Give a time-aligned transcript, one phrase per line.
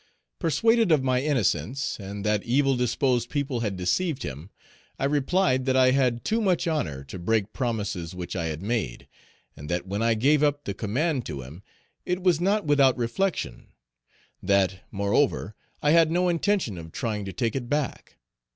[0.39, 4.49] Persuaded of my innocence, and that evil disposed people had deceived him,
[4.97, 8.79] I replied that I had too much honor to break promises which I Page 316
[8.89, 9.07] had made,
[9.55, 11.61] and that when I gave up the command to him,
[12.03, 13.73] it was not without reflection;
[14.41, 15.53] that, moreover,
[15.83, 18.17] I had no intention of trying to take it back.